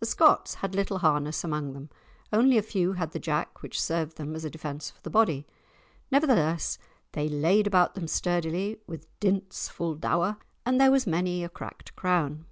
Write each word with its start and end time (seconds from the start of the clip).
The 0.00 0.06
Scots 0.06 0.54
had 0.54 0.74
little 0.74 0.98
harness 0.98 1.44
among 1.44 1.72
them, 1.72 1.88
only 2.32 2.58
a 2.58 2.62
few 2.62 2.94
had 2.94 3.12
the 3.12 3.20
jack 3.20 3.62
which 3.62 3.80
served 3.80 4.16
them 4.16 4.34
as 4.34 4.44
a 4.44 4.50
defence 4.50 4.90
for 4.90 5.00
the 5.02 5.08
body. 5.08 5.46
Nevertheless, 6.10 6.78
they 7.12 7.28
laid 7.28 7.68
about 7.68 7.94
them 7.94 8.08
sturdily, 8.08 8.80
with 8.88 9.06
"dints 9.20 9.68
full 9.68 9.94
dour," 9.94 10.36
and 10.66 10.80
there 10.80 10.90
was 10.90 11.06
many 11.06 11.44
a 11.44 11.48
cracked 11.48 11.94
crown. 11.94 12.44